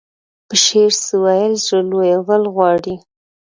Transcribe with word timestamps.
په 0.47 0.55
شعر 0.63 0.91
څه 1.03 1.13
ويل 1.23 1.53
زړه 1.65 1.79
لويول 1.89 2.43
غواړي. 2.55 2.95